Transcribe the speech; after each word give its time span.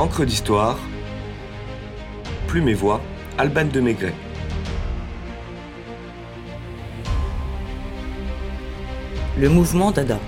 Encre 0.00 0.24
d'histoire, 0.24 0.78
Plume 2.46 2.70
et 2.70 2.74
Voix, 2.74 3.02
Alban 3.36 3.66
de 3.66 3.80
Maigret. 3.80 4.14
Le 9.38 9.50
mouvement 9.50 9.90
Dada. 9.90 10.18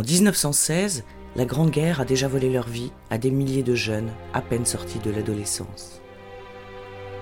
En 0.00 0.02
1916, 0.02 1.04
la 1.36 1.44
Grande 1.44 1.70
Guerre 1.70 2.00
a 2.00 2.06
déjà 2.06 2.26
volé 2.26 2.48
leur 2.48 2.66
vie 2.66 2.90
à 3.10 3.18
des 3.18 3.30
milliers 3.30 3.62
de 3.62 3.74
jeunes 3.74 4.10
à 4.32 4.40
peine 4.40 4.64
sortis 4.64 4.98
de 4.98 5.10
l'adolescence. 5.10 6.00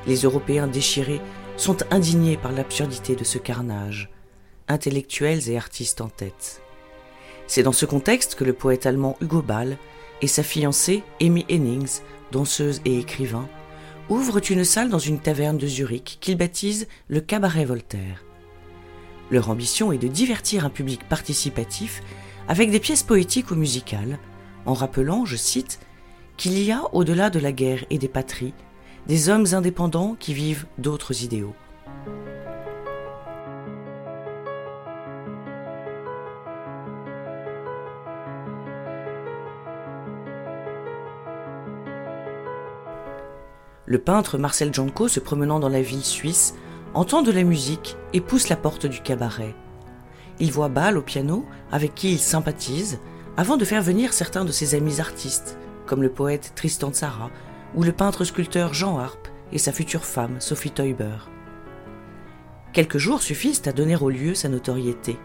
Les 0.06 0.18
Européens 0.18 0.68
déchirés 0.68 1.20
sont 1.56 1.78
indignés 1.90 2.36
par 2.36 2.52
l'absurdité 2.52 3.16
de 3.16 3.24
ce 3.24 3.38
carnage, 3.38 4.10
intellectuels 4.68 5.50
et 5.50 5.56
artistes 5.56 6.00
en 6.00 6.08
tête. 6.08 6.62
C'est 7.48 7.64
dans 7.64 7.72
ce 7.72 7.84
contexte 7.84 8.36
que 8.36 8.44
le 8.44 8.52
poète 8.52 8.86
allemand 8.86 9.16
Hugo 9.20 9.42
Ball 9.42 9.76
et 10.22 10.28
sa 10.28 10.44
fiancée 10.44 11.02
Amy 11.20 11.46
Hennings, 11.48 12.02
danseuse 12.30 12.80
et 12.84 12.96
écrivain, 13.00 13.48
ouvrent 14.08 14.52
une 14.52 14.62
salle 14.62 14.88
dans 14.88 15.00
une 15.00 15.18
taverne 15.18 15.58
de 15.58 15.66
Zurich 15.66 16.18
qu'ils 16.20 16.38
baptisent 16.38 16.86
le 17.08 17.20
Cabaret 17.20 17.64
Voltaire. 17.64 18.22
Leur 19.32 19.50
ambition 19.50 19.90
est 19.90 19.98
de 19.98 20.06
divertir 20.06 20.64
un 20.64 20.70
public 20.70 21.08
participatif 21.08 22.02
avec 22.48 22.70
des 22.70 22.80
pièces 22.80 23.02
poétiques 23.02 23.50
ou 23.50 23.54
musicales, 23.54 24.18
en 24.64 24.72
rappelant, 24.72 25.26
je 25.26 25.36
cite, 25.36 25.80
qu'il 26.38 26.58
y 26.58 26.72
a, 26.72 26.82
au-delà 26.92 27.28
de 27.28 27.38
la 27.38 27.52
guerre 27.52 27.84
et 27.90 27.98
des 27.98 28.08
patries, 28.08 28.54
des 29.06 29.28
hommes 29.28 29.46
indépendants 29.52 30.16
qui 30.18 30.32
vivent 30.32 30.66
d'autres 30.78 31.22
idéaux. 31.22 31.54
Le 43.84 43.98
peintre 43.98 44.36
Marcel 44.36 44.72
Janko, 44.72 45.08
se 45.08 45.20
promenant 45.20 45.60
dans 45.60 45.70
la 45.70 45.80
ville 45.80 46.04
suisse, 46.04 46.54
entend 46.94 47.22
de 47.22 47.32
la 47.32 47.42
musique 47.42 47.96
et 48.12 48.20
pousse 48.20 48.48
la 48.48 48.56
porte 48.56 48.86
du 48.86 49.00
cabaret. 49.00 49.54
Il 50.40 50.52
voit 50.52 50.68
Bâle 50.68 50.98
au 50.98 51.02
piano, 51.02 51.44
avec 51.72 51.94
qui 51.94 52.12
il 52.12 52.18
sympathise, 52.18 52.98
avant 53.36 53.56
de 53.56 53.64
faire 53.64 53.82
venir 53.82 54.12
certains 54.12 54.44
de 54.44 54.52
ses 54.52 54.74
amis 54.74 55.00
artistes, 55.00 55.58
comme 55.86 56.02
le 56.02 56.10
poète 56.10 56.52
Tristan 56.54 56.92
Tzara 56.92 57.30
ou 57.74 57.82
le 57.82 57.92
peintre-sculpteur 57.92 58.74
Jean 58.74 58.98
Harpe 58.98 59.28
et 59.52 59.58
sa 59.58 59.72
future 59.72 60.04
femme 60.04 60.40
Sophie 60.40 60.70
Teuber. 60.70 61.16
Quelques 62.72 62.98
jours 62.98 63.22
suffisent 63.22 63.62
à 63.66 63.72
donner 63.72 63.96
au 63.96 64.10
lieu 64.10 64.34
sa 64.34 64.48
notoriété. 64.48 65.18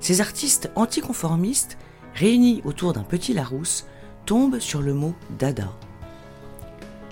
Ces 0.00 0.20
artistes 0.20 0.70
anticonformistes, 0.74 1.78
réunis 2.14 2.60
autour 2.64 2.92
d'un 2.92 3.02
petit 3.02 3.32
Larousse, 3.32 3.86
tombent 4.26 4.58
sur 4.60 4.82
le 4.82 4.94
mot 4.94 5.14
Dada. 5.38 5.72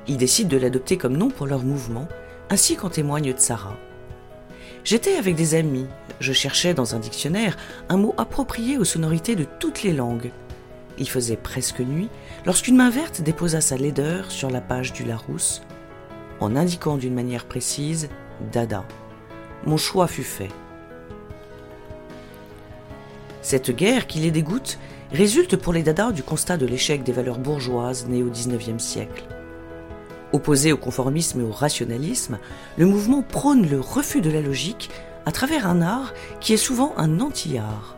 Ils 0.08 0.16
décident 0.16 0.50
de 0.50 0.56
l'adopter 0.56 0.96
comme 0.96 1.16
nom 1.16 1.30
pour 1.30 1.46
leur 1.46 1.62
mouvement, 1.62 2.08
ainsi 2.50 2.76
qu'en 2.76 2.90
témoigne 2.90 3.32
Tzara. 3.32 3.76
J'étais 4.84 5.14
avec 5.14 5.36
des 5.36 5.54
amis, 5.54 5.86
je 6.18 6.32
cherchais 6.32 6.74
dans 6.74 6.96
un 6.96 6.98
dictionnaire 6.98 7.56
un 7.88 7.96
mot 7.96 8.14
approprié 8.18 8.78
aux 8.78 8.84
sonorités 8.84 9.36
de 9.36 9.46
toutes 9.60 9.84
les 9.84 9.92
langues. 9.92 10.32
Il 10.98 11.08
faisait 11.08 11.36
presque 11.36 11.80
nuit 11.80 12.08
lorsqu'une 12.46 12.76
main 12.76 12.90
verte 12.90 13.22
déposa 13.22 13.60
sa 13.60 13.76
laideur 13.76 14.30
sur 14.32 14.50
la 14.50 14.60
page 14.60 14.92
du 14.92 15.04
Larousse, 15.04 15.62
en 16.40 16.56
indiquant 16.56 16.96
d'une 16.96 17.14
manière 17.14 17.44
précise 17.44 18.08
Dada. 18.52 18.84
Mon 19.66 19.76
choix 19.76 20.08
fut 20.08 20.24
fait. 20.24 20.50
Cette 23.40 23.70
guerre 23.70 24.08
qui 24.08 24.18
les 24.18 24.32
dégoûte 24.32 24.78
résulte 25.12 25.56
pour 25.56 25.72
les 25.72 25.84
Dada 25.84 26.10
du 26.10 26.24
constat 26.24 26.56
de 26.56 26.66
l'échec 26.66 27.04
des 27.04 27.12
valeurs 27.12 27.38
bourgeoises 27.38 28.06
nées 28.08 28.24
au 28.24 28.30
XIXe 28.30 28.82
siècle. 28.82 29.24
Opposé 30.32 30.72
au 30.72 30.78
conformisme 30.78 31.40
et 31.40 31.44
au 31.44 31.52
rationalisme, 31.52 32.38
le 32.78 32.86
mouvement 32.86 33.22
prône 33.22 33.68
le 33.68 33.80
refus 33.80 34.20
de 34.20 34.30
la 34.30 34.40
logique 34.40 34.90
à 35.26 35.32
travers 35.32 35.66
un 35.66 35.82
art 35.82 36.14
qui 36.40 36.54
est 36.54 36.56
souvent 36.58 36.94
un 36.96 37.20
anti-art. 37.20 37.96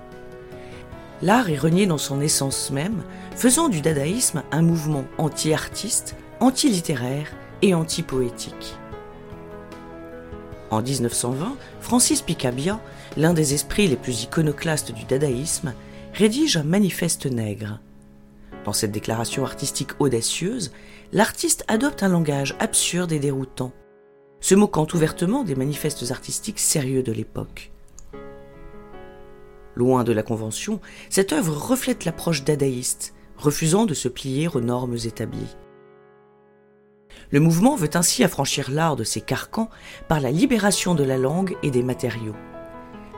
L'art 1.22 1.48
est 1.48 1.58
renié 1.58 1.86
dans 1.86 1.98
son 1.98 2.20
essence 2.20 2.70
même, 2.70 3.02
faisant 3.36 3.68
du 3.68 3.80
dadaïsme 3.80 4.42
un 4.50 4.62
mouvement 4.62 5.04
anti-artiste, 5.16 6.16
anti-littéraire 6.40 7.28
et 7.62 7.72
anti-poétique. 7.72 8.76
En 10.70 10.82
1920, 10.82 11.56
Francis 11.80 12.20
Picabia, 12.20 12.80
l'un 13.16 13.32
des 13.32 13.54
esprits 13.54 13.86
les 13.86 13.96
plus 13.96 14.24
iconoclastes 14.24 14.92
du 14.92 15.04
dadaïsme, 15.04 15.72
rédige 16.12 16.56
un 16.56 16.64
manifeste 16.64 17.26
nègre. 17.26 17.78
Dans 18.64 18.72
cette 18.72 18.92
déclaration 18.92 19.44
artistique 19.44 19.90
audacieuse, 19.98 20.72
l'artiste 21.12 21.64
adopte 21.68 22.02
un 22.02 22.08
langage 22.08 22.56
absurde 22.58 23.12
et 23.12 23.18
déroutant, 23.18 23.72
se 24.40 24.54
moquant 24.54 24.86
ouvertement 24.94 25.44
des 25.44 25.54
manifestes 25.54 26.10
artistiques 26.10 26.58
sérieux 26.58 27.02
de 27.02 27.12
l'époque. 27.12 27.72
Loin 29.74 30.04
de 30.04 30.12
la 30.12 30.22
convention, 30.22 30.80
cette 31.10 31.32
œuvre 31.32 31.54
reflète 31.54 32.04
l'approche 32.04 32.44
dadaïste, 32.44 33.14
refusant 33.36 33.86
de 33.86 33.94
se 33.94 34.08
plier 34.08 34.48
aux 34.48 34.60
normes 34.60 34.96
établies. 35.04 35.56
Le 37.30 37.40
mouvement 37.40 37.74
veut 37.74 37.90
ainsi 37.94 38.24
affranchir 38.24 38.70
l'art 38.70 38.96
de 38.96 39.04
ses 39.04 39.20
carcans 39.20 39.68
par 40.08 40.20
la 40.20 40.30
libération 40.30 40.94
de 40.94 41.04
la 41.04 41.18
langue 41.18 41.56
et 41.62 41.70
des 41.70 41.82
matériaux. 41.82 42.36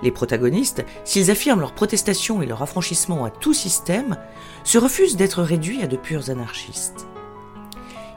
Les 0.02 0.10
protagonistes, 0.10 0.84
s'ils 1.04 1.30
affirment 1.30 1.60
leur 1.60 1.72
protestation 1.72 2.42
et 2.42 2.46
leur 2.46 2.62
affranchissement 2.62 3.24
à 3.24 3.30
tout 3.30 3.54
système, 3.54 4.16
se 4.64 4.78
refusent 4.78 5.16
d'être 5.16 5.42
réduits 5.42 5.82
à 5.82 5.86
de 5.86 5.96
purs 5.96 6.30
anarchistes. 6.30 7.06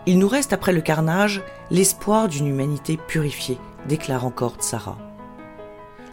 Il 0.05 0.19
nous 0.19 0.27
reste 0.27 0.53
après 0.53 0.73
le 0.73 0.81
carnage 0.81 1.43
l'espoir 1.71 2.27
d'une 2.27 2.47
humanité 2.47 2.97
purifiée, 2.97 3.57
déclare 3.87 4.25
encore 4.25 4.55
Tsara. 4.59 4.97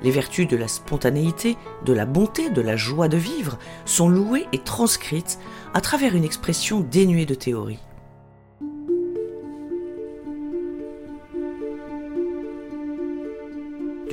Les 0.02 0.10
vertus 0.10 0.46
de 0.46 0.56
la 0.56 0.68
spontanéité, 0.68 1.56
de 1.84 1.92
la 1.92 2.04
bonté, 2.04 2.50
de 2.50 2.60
la 2.60 2.76
joie 2.76 3.08
de 3.08 3.16
vivre 3.16 3.58
sont 3.86 4.08
louées 4.08 4.46
et 4.52 4.58
transcrites 4.58 5.38
à 5.72 5.80
travers 5.80 6.14
une 6.14 6.24
expression 6.24 6.80
dénuée 6.80 7.26
de 7.26 7.34
théorie. 7.34 7.78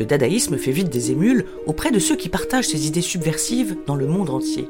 Le 0.03 0.07
dadaïsme 0.07 0.57
fait 0.57 0.73
vite 0.73 0.89
des 0.89 1.11
émules 1.11 1.45
auprès 1.65 1.89
de 1.89 1.97
ceux 1.97 2.17
qui 2.17 2.27
partagent 2.27 2.67
ces 2.67 2.87
idées 2.87 3.01
subversives 3.01 3.77
dans 3.87 3.95
le 3.95 4.05
monde 4.05 4.31
entier. 4.31 4.69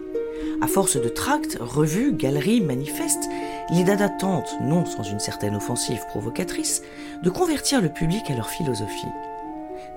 À 0.61 0.67
force 0.67 0.95
de 0.95 1.09
tracts, 1.09 1.57
revues, 1.59 2.13
galeries, 2.13 2.61
manifestes, 2.61 3.27
les 3.71 3.83
Dada 3.83 4.09
tentent, 4.09 4.55
non 4.61 4.85
sans 4.85 5.01
une 5.01 5.19
certaine 5.19 5.55
offensive 5.55 6.05
provocatrice, 6.09 6.83
de 7.23 7.31
convertir 7.31 7.81
le 7.81 7.89
public 7.89 8.29
à 8.29 8.35
leur 8.35 8.47
philosophie. 8.47 9.07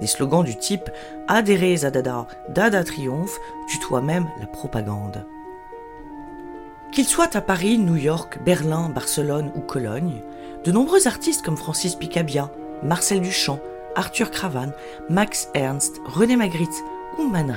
Des 0.01 0.07
slogans 0.07 0.43
du 0.43 0.57
type 0.57 0.89
Adhérez 1.29 1.85
à 1.85 1.91
Dada, 1.91 2.27
Dada 2.49 2.83
triomphe 2.83 3.39
tutoient 3.69 4.01
même 4.01 4.31
la 4.41 4.47
propagande. 4.47 5.27
Qu'ils 6.93 7.05
soient 7.05 7.37
à 7.37 7.43
Paris, 7.43 7.77
New 7.77 7.97
York, 7.97 8.39
Berlin, 8.43 8.89
Barcelone 8.89 9.53
ou 9.55 9.61
Cologne, 9.61 10.23
de 10.65 10.73
nombreux 10.73 11.07
artistes 11.07 11.45
comme 11.45 11.59
Francis 11.59 11.95
Picabia, 11.95 12.51
Marcel 12.83 13.21
Duchamp, 13.21 13.61
Arthur 13.97 14.31
Cravan, 14.31 14.73
Max 15.11 15.49
Ernst, 15.55 16.01
René 16.05 16.37
Magritte 16.37 16.85
ou 17.19 17.27
Man 17.27 17.53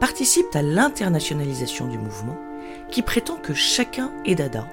participent 0.00 0.54
à 0.54 0.62
l'internationalisation 0.62 1.86
du 1.88 1.98
mouvement 1.98 2.38
qui 2.90 3.02
prétend 3.02 3.36
que 3.36 3.52
chacun 3.52 4.12
est 4.24 4.36
dada 4.36 4.66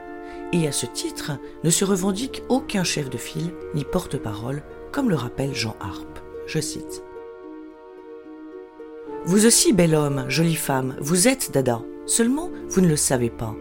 et 0.54 0.68
à 0.68 0.72
ce 0.72 0.86
titre 0.86 1.32
ne 1.64 1.70
se 1.70 1.84
revendique 1.84 2.44
aucun 2.50 2.84
chef 2.84 3.10
de 3.10 3.18
file 3.18 3.54
ni 3.74 3.84
porte-parole 3.84 4.62
comme 4.92 5.10
le 5.10 5.16
rappelle 5.16 5.54
Jean 5.54 5.76
Harpe. 5.82 6.20
Je 6.48 6.60
cite. 6.60 7.04
Vous 9.26 9.48
aussi, 9.48 9.74
bel 9.74 9.96
homme, 9.96 10.26
jolie 10.30 10.56
femme, 10.56 10.96
vous 11.00 11.28
êtes 11.28 11.52
Dada, 11.52 11.81
seulement 12.06 12.52
vous 12.70 12.81
ne 12.81 12.88
le 12.88 12.96
savez 12.96 13.31
pas. 13.31 13.56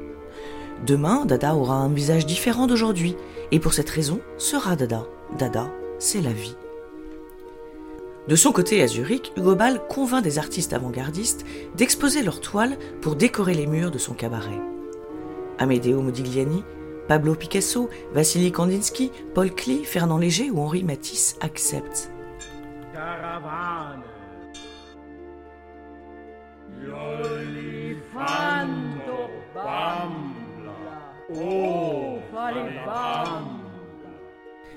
Demain, 0.87 1.25
Dada 1.25 1.55
aura 1.55 1.77
un 1.77 1.89
visage 1.89 2.27
différent 2.27 2.67
d'aujourd'hui, 2.67 3.17
et 3.51 3.59
pour 3.59 3.73
cette 3.73 3.89
raison 3.89 4.21
sera 4.37 4.77
Dada. 4.77 5.07
Dada, 5.39 5.71
c'est 5.99 6.21
la 6.21 6.33
vie. 6.33 6.57
De 8.27 8.37
son 8.37 8.53
côté, 8.53 8.81
à 8.83 8.87
Zurich, 8.87 9.33
Hugo 9.37 9.55
Ball 9.55 9.87
convainc 9.87 10.23
des 10.23 10.39
artistes 10.39 10.73
avant-gardistes 10.73 11.45
d'exposer 11.77 12.23
leurs 12.23 12.41
toiles 12.41 12.79
pour 13.03 13.17
décorer 13.17 13.53
les 13.53 13.67
murs 13.67 13.91
de 13.91 13.99
son 13.99 14.15
cabaret. 14.15 14.61
Amedeo 15.59 16.01
Modigliani, 16.01 16.65
Pablo 17.07 17.35
Picasso, 17.35 17.91
Vassili 18.15 18.51
Kandinsky, 18.51 19.13
Paul 19.35 19.51
Klee, 19.51 19.85
Fernand 19.85 20.17
Léger 20.17 20.51
ou 20.51 20.61
Henri 20.61 20.85
Matisse 20.85 21.37
acceptent. 21.43 22.11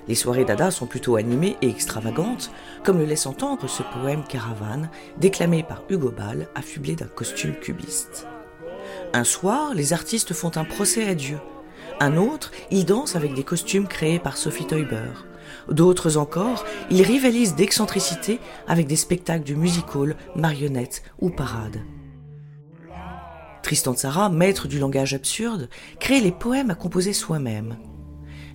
Les 0.08 0.14
soirées 0.14 0.46
dada 0.46 0.70
sont 0.70 0.86
plutôt 0.86 1.16
animées 1.16 1.56
et 1.60 1.68
extravagantes, 1.68 2.50
comme 2.82 2.98
le 2.98 3.04
laisse 3.04 3.26
entendre 3.26 3.68
ce 3.68 3.82
poème 3.82 4.24
Caravane, 4.26 4.88
déclamé 5.18 5.62
par 5.62 5.84
Hugo 5.90 6.10
Ball, 6.10 6.48
affublé 6.54 6.96
d'un 6.96 7.06
costume 7.06 7.54
cubiste. 7.54 8.26
Un 9.12 9.24
soir, 9.24 9.74
les 9.74 9.92
artistes 9.92 10.32
font 10.32 10.56
un 10.56 10.64
procès 10.64 11.06
à 11.06 11.14
Dieu. 11.14 11.38
Un 12.00 12.16
autre, 12.16 12.52
ils 12.70 12.86
dansent 12.86 13.16
avec 13.16 13.34
des 13.34 13.44
costumes 13.44 13.86
créés 13.86 14.18
par 14.18 14.38
Sophie 14.38 14.66
Teuber. 14.66 15.10
D'autres 15.70 16.16
encore, 16.16 16.64
ils 16.90 17.02
rivalisent 17.02 17.54
d'excentricité 17.54 18.40
avec 18.66 18.86
des 18.86 18.96
spectacles 18.96 19.44
du 19.44 19.56
music 19.56 19.94
hall, 19.94 20.16
marionnettes 20.34 21.02
ou 21.20 21.28
parades. 21.28 21.82
Tristan 23.62 23.94
Tzara, 23.94 24.30
maître 24.30 24.68
du 24.68 24.78
langage 24.78 25.12
absurde, 25.12 25.68
crée 26.00 26.20
les 26.20 26.32
poèmes 26.32 26.70
à 26.70 26.74
composer 26.74 27.12
soi-même. 27.12 27.76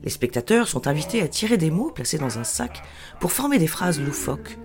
Les 0.03 0.09
spectateurs 0.09 0.67
sont 0.67 0.87
invités 0.87 1.21
à 1.21 1.27
tirer 1.27 1.57
des 1.57 1.71
mots 1.71 1.91
placés 1.91 2.17
dans 2.17 2.37
un 2.37 2.43
sac 2.43 2.83
pour 3.19 3.31
former 3.31 3.57
des 3.57 3.67
phrases 3.67 4.01
loufoques, 4.01 4.57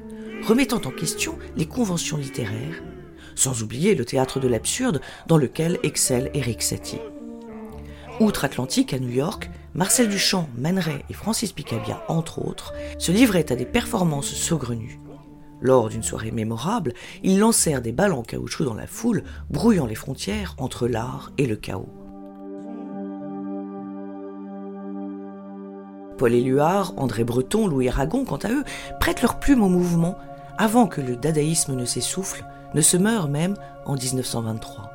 remettant 0.42 0.80
en 0.84 0.90
question 0.90 1.38
les 1.56 1.66
conventions 1.66 2.16
littéraires, 2.16 2.82
sans 3.36 3.62
oublier 3.62 3.94
le 3.94 4.04
théâtre 4.04 4.40
de 4.40 4.48
l'absurde 4.48 5.00
dans 5.26 5.38
lequel 5.38 5.78
excelle 5.84 6.30
Eric 6.34 6.62
Satie. 6.62 7.00
Outre-Atlantique, 8.18 8.92
à 8.92 8.98
New 8.98 9.10
York, 9.10 9.48
Marcel 9.74 10.08
Duchamp, 10.08 10.48
Man 10.56 10.82
et 11.08 11.14
Francis 11.14 11.52
Picabia, 11.52 12.02
entre 12.08 12.44
autres, 12.44 12.74
se 12.98 13.12
livraient 13.12 13.52
à 13.52 13.56
des 13.56 13.64
performances 13.64 14.34
saugrenues. 14.34 14.98
Lors 15.60 15.88
d'une 15.88 16.02
soirée 16.02 16.32
mémorable, 16.32 16.94
ils 17.22 17.38
lancèrent 17.38 17.82
des 17.82 17.92
balles 17.92 18.12
en 18.12 18.22
caoutchouc 18.22 18.64
dans 18.64 18.74
la 18.74 18.88
foule, 18.88 19.22
brouillant 19.50 19.86
les 19.86 19.94
frontières 19.94 20.56
entre 20.58 20.88
l'art 20.88 21.30
et 21.38 21.46
le 21.46 21.56
chaos. 21.56 22.07
Paul 26.18 26.34
Éluard, 26.34 26.92
André 26.96 27.24
Breton, 27.24 27.68
Louis 27.68 27.88
Aragon, 27.88 28.24
quant 28.24 28.36
à 28.38 28.50
eux, 28.50 28.64
prêtent 29.00 29.22
leur 29.22 29.38
plume 29.38 29.62
au 29.62 29.68
mouvement 29.68 30.18
avant 30.58 30.88
que 30.88 31.00
le 31.00 31.16
dadaïsme 31.16 31.74
ne 31.74 31.84
s'essouffle, 31.84 32.44
ne 32.74 32.80
se 32.80 32.96
meure 32.96 33.28
même 33.28 33.54
en 33.86 33.94
1923. 33.94 34.90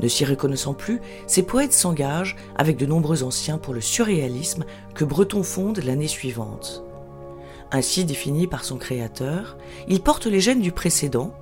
Ne 0.00 0.08
s'y 0.08 0.24
reconnaissant 0.24 0.74
plus, 0.74 1.00
ces 1.26 1.42
poètes 1.42 1.72
s'engagent 1.72 2.36
avec 2.56 2.76
de 2.76 2.86
nombreux 2.86 3.24
anciens 3.24 3.58
pour 3.58 3.74
le 3.74 3.80
surréalisme 3.80 4.64
que 4.94 5.04
Breton 5.04 5.42
fonde 5.42 5.82
l'année 5.84 6.08
suivante. 6.08 6.84
Ainsi 7.72 8.04
défini 8.04 8.46
par 8.46 8.64
son 8.64 8.78
créateur, 8.78 9.56
il 9.88 10.00
porte 10.02 10.26
les 10.26 10.40
gènes 10.40 10.60
du 10.60 10.72
précédent, 10.72 11.34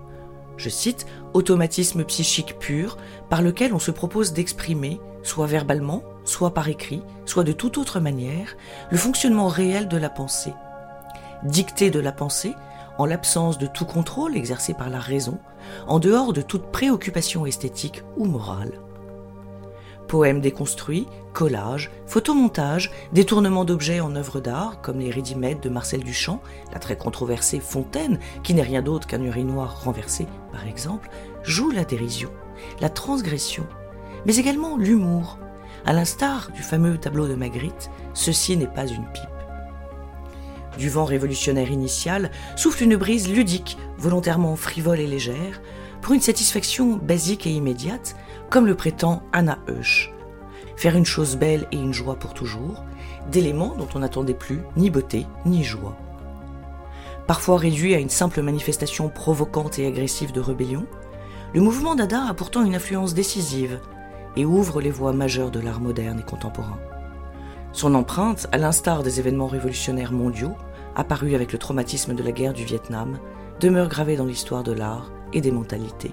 je 0.56 0.68
cite, 0.68 1.06
automatisme 1.34 2.04
psychique 2.04 2.58
pur 2.58 2.96
par 3.28 3.42
lequel 3.42 3.74
on 3.74 3.78
se 3.78 3.90
propose 3.90 4.32
d'exprimer, 4.32 5.00
soit 5.22 5.46
verbalement, 5.46 6.02
soit 6.24 6.54
par 6.54 6.68
écrit, 6.68 7.02
soit 7.26 7.44
de 7.44 7.52
toute 7.52 7.78
autre 7.78 8.00
manière, 8.00 8.56
le 8.90 8.96
fonctionnement 8.96 9.48
réel 9.48 9.88
de 9.88 9.96
la 9.96 10.10
pensée. 10.10 10.54
Dictée 11.42 11.90
de 11.90 12.00
la 12.00 12.12
pensée, 12.12 12.54
en 12.98 13.06
l'absence 13.06 13.58
de 13.58 13.66
tout 13.66 13.86
contrôle 13.86 14.36
exercé 14.36 14.74
par 14.74 14.90
la 14.90 14.98
raison, 14.98 15.38
en 15.86 15.98
dehors 15.98 16.32
de 16.32 16.42
toute 16.42 16.70
préoccupation 16.70 17.46
esthétique 17.46 18.02
ou 18.16 18.26
morale. 18.26 18.72
Poèmes 20.06 20.40
déconstruits, 20.40 21.06
collages, 21.32 21.90
photomontages, 22.06 22.90
détournements 23.12 23.64
d'objets 23.64 24.00
en 24.00 24.16
œuvres 24.16 24.40
d'art, 24.40 24.80
comme 24.82 24.98
les 24.98 25.10
ready 25.10 25.34
de 25.34 25.68
Marcel 25.68 26.02
Duchamp, 26.02 26.42
la 26.72 26.80
très 26.80 26.96
controversée 26.96 27.60
Fontaine, 27.60 28.18
qui 28.42 28.52
n'est 28.52 28.62
rien 28.62 28.82
d'autre 28.82 29.06
qu'un 29.06 29.22
urinoir 29.22 29.84
renversé, 29.84 30.26
par 30.52 30.66
exemple, 30.66 31.08
jouent 31.42 31.70
la 31.70 31.84
dérision, 31.84 32.30
la 32.80 32.90
transgression, 32.90 33.66
mais 34.26 34.36
également 34.36 34.76
l'humour. 34.76 35.38
À 35.86 35.92
l'instar 35.92 36.50
du 36.52 36.62
fameux 36.62 36.98
tableau 36.98 37.26
de 37.28 37.34
Magritte, 37.34 37.90
ceci 38.14 38.56
n'est 38.56 38.66
pas 38.66 38.86
une 38.86 39.06
pipe 39.12 39.30
du 40.80 40.88
vent 40.88 41.04
révolutionnaire 41.04 41.70
initial 41.70 42.30
souffle 42.56 42.84
une 42.84 42.96
brise 42.96 43.28
ludique, 43.28 43.76
volontairement 43.98 44.56
frivole 44.56 44.98
et 44.98 45.06
légère, 45.06 45.60
pour 46.00 46.14
une 46.14 46.20
satisfaction 46.20 46.96
basique 46.96 47.46
et 47.46 47.50
immédiate, 47.50 48.16
comme 48.48 48.66
le 48.66 48.74
prétend 48.74 49.22
Anna 49.32 49.58
Eusch. 49.68 50.10
Faire 50.76 50.96
une 50.96 51.04
chose 51.04 51.36
belle 51.36 51.66
et 51.70 51.76
une 51.76 51.92
joie 51.92 52.16
pour 52.16 52.32
toujours, 52.32 52.82
d'éléments 53.30 53.74
dont 53.76 53.88
on 53.94 53.98
n'attendait 53.98 54.34
plus 54.34 54.62
ni 54.76 54.88
beauté 54.88 55.26
ni 55.44 55.62
joie. 55.62 55.96
Parfois 57.26 57.58
réduit 57.58 57.94
à 57.94 57.98
une 57.98 58.08
simple 58.08 58.40
manifestation 58.40 59.10
provocante 59.10 59.78
et 59.78 59.86
agressive 59.86 60.32
de 60.32 60.40
rébellion, 60.40 60.86
le 61.52 61.60
mouvement 61.60 61.94
Dada 61.94 62.24
a 62.26 62.34
pourtant 62.34 62.64
une 62.64 62.74
influence 62.74 63.12
décisive 63.12 63.80
et 64.36 64.44
ouvre 64.44 64.80
les 64.80 64.90
voies 64.90 65.12
majeures 65.12 65.50
de 65.50 65.60
l'art 65.60 65.80
moderne 65.80 66.20
et 66.20 66.28
contemporain. 66.30 66.78
Son 67.72 67.94
empreinte, 67.94 68.48
à 68.52 68.58
l'instar 68.58 69.02
des 69.02 69.20
événements 69.20 69.46
révolutionnaires 69.46 70.12
mondiaux, 70.12 70.54
apparus 70.96 71.34
avec 71.34 71.52
le 71.52 71.58
traumatisme 71.58 72.14
de 72.14 72.22
la 72.22 72.32
guerre 72.32 72.52
du 72.52 72.64
Vietnam, 72.64 73.18
demeure 73.60 73.88
gravée 73.88 74.16
dans 74.16 74.24
l'histoire 74.24 74.62
de 74.62 74.72
l'art 74.72 75.10
et 75.32 75.40
des 75.40 75.52
mentalités. 75.52 76.12